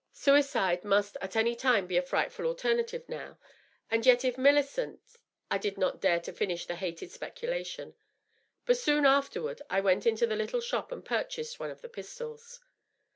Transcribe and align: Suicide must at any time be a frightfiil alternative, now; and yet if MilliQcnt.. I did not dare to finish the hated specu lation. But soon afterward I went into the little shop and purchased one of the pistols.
Suicide 0.13 0.83
must 0.83 1.15
at 1.21 1.35
any 1.35 1.55
time 1.55 1.85
be 1.85 1.95
a 1.95 2.01
frightfiil 2.01 2.47
alternative, 2.47 3.07
now; 3.07 3.37
and 3.91 4.03
yet 4.03 4.25
if 4.25 4.35
MilliQcnt.. 4.35 4.97
I 5.51 5.59
did 5.59 5.77
not 5.77 6.01
dare 6.01 6.19
to 6.21 6.33
finish 6.33 6.65
the 6.65 6.73
hated 6.75 7.11
specu 7.11 7.47
lation. 7.47 7.93
But 8.65 8.77
soon 8.79 9.05
afterward 9.05 9.61
I 9.69 9.79
went 9.79 10.07
into 10.07 10.25
the 10.25 10.35
little 10.35 10.59
shop 10.59 10.91
and 10.91 11.05
purchased 11.05 11.59
one 11.59 11.69
of 11.69 11.81
the 11.83 11.87
pistols. 11.89 12.61